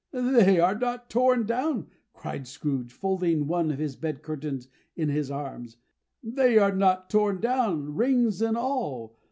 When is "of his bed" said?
3.69-4.23